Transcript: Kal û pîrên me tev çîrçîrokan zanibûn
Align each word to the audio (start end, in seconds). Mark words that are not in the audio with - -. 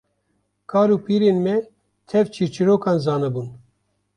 Kal 0.71 0.89
û 0.95 0.97
pîrên 1.05 1.37
me 1.45 1.57
tev 2.09 2.25
çîrçîrokan 2.33 2.97
zanibûn 3.05 3.47